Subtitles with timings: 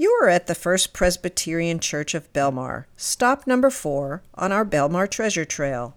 [0.00, 5.10] You are at the First Presbyterian Church of Belmar, stop number four on our Belmar
[5.10, 5.96] Treasure Trail.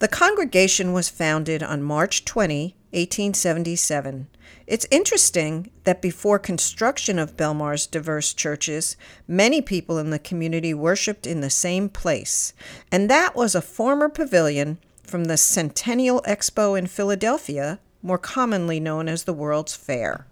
[0.00, 4.26] The congregation was founded on March 20, 1877.
[4.66, 11.26] It's interesting that before construction of Belmar's diverse churches, many people in the community worshiped
[11.26, 12.52] in the same place,
[12.90, 19.08] and that was a former pavilion from the Centennial Expo in Philadelphia, more commonly known
[19.08, 20.26] as the World's Fair.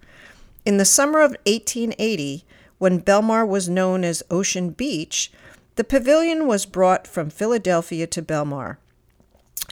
[0.65, 2.45] In the summer of 1880,
[2.81, 5.31] when Belmar was known as Ocean Beach,
[5.75, 8.77] the pavilion was brought from Philadelphia to Belmar.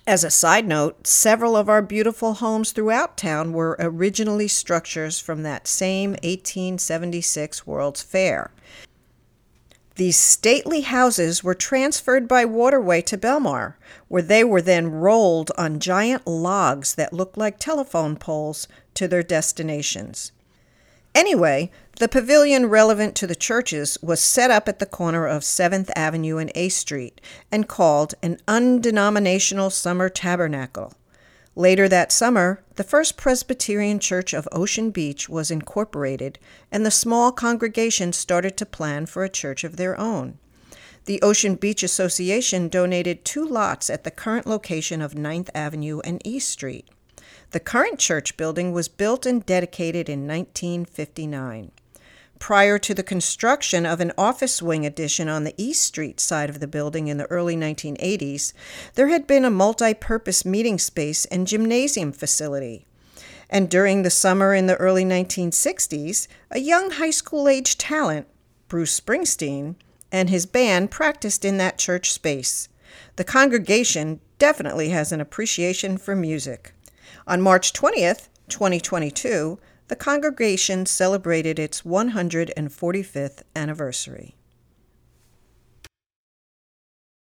[0.06, 5.42] As a side note, several of our beautiful homes throughout town were originally structures from
[5.42, 8.52] that same 1876 World's Fair.
[9.96, 13.74] These stately houses were transferred by waterway to Belmar,
[14.08, 19.24] where they were then rolled on giant logs that looked like telephone poles to their
[19.24, 20.32] destinations.
[21.20, 25.90] Anyway, the pavilion relevant to the churches was set up at the corner of 7th
[25.94, 27.20] Avenue and A Street
[27.52, 30.94] and called an undenominational summer tabernacle.
[31.58, 36.40] Later that summer, the First Presbyterian Church of Ocean Beach was incorporated,
[36.72, 40.38] and the small congregation started to plan for a church of their own.
[41.04, 46.22] The Ocean Beach Association donated two lots at the current location of 9th Avenue and
[46.24, 46.88] East Street.
[47.52, 51.72] The current church building was built and dedicated in 1959
[52.40, 56.60] prior to the construction of an office wing addition on the East Street side of
[56.60, 58.54] the building in the early 1980s,
[58.96, 62.86] there had been a multi purpose meeting space and gymnasium facility.
[63.50, 68.28] And during the summer in the early 1960s, a young high school age talent,
[68.68, 69.76] Bruce Springsteen,
[70.12, 72.70] and his band practiced in that church space.
[73.18, 76.74] The congregation definitely has an appreciation for music.
[77.28, 84.36] On March 20th, 2022, the congregation celebrated its 145th anniversary.